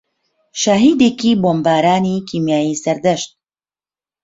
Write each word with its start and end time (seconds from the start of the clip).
شاهێدێکی 0.61 1.31
بۆمبارانی 1.41 2.25
کیمیایی 2.29 2.79
سەردەشت 2.83 3.31